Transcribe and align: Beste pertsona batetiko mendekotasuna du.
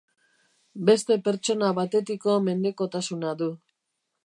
Beste 0.89 1.17
pertsona 1.27 1.69
batetiko 1.81 2.39
mendekotasuna 2.47 3.35
du. 3.43 3.51